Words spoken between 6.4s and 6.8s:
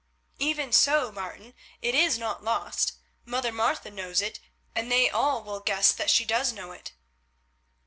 know